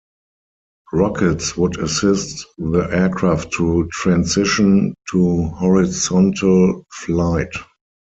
[0.91, 7.53] Rockets would assist the aircraft to transition to horizontal flight.